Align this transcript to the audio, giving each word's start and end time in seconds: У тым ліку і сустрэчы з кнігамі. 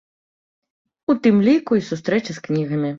У 1.15 1.17
тым 1.27 1.35
ліку 1.51 1.71
і 1.81 1.87
сустрэчы 1.93 2.31
з 2.41 2.49
кнігамі. 2.51 2.89